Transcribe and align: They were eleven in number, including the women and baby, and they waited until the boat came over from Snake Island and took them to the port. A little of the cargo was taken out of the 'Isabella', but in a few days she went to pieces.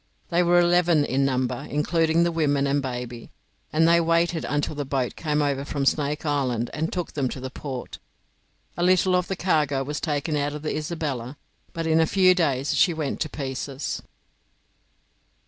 They 0.31 0.41
were 0.41 0.59
eleven 0.59 1.05
in 1.05 1.25
number, 1.25 1.67
including 1.69 2.23
the 2.23 2.31
women 2.31 2.65
and 2.65 2.81
baby, 2.81 3.29
and 3.71 3.87
they 3.87 4.01
waited 4.01 4.43
until 4.45 4.73
the 4.73 4.83
boat 4.83 5.15
came 5.15 5.43
over 5.43 5.63
from 5.63 5.85
Snake 5.85 6.25
Island 6.25 6.71
and 6.73 6.91
took 6.91 7.11
them 7.13 7.29
to 7.29 7.39
the 7.39 7.51
port. 7.51 7.99
A 8.75 8.81
little 8.81 9.13
of 9.15 9.27
the 9.27 9.35
cargo 9.35 9.83
was 9.83 9.99
taken 9.99 10.35
out 10.35 10.53
of 10.55 10.63
the 10.63 10.75
'Isabella', 10.75 11.37
but 11.71 11.85
in 11.85 11.99
a 12.01 12.07
few 12.07 12.33
days 12.33 12.75
she 12.75 12.95
went 12.95 13.19
to 13.19 13.29
pieces. 13.29 14.01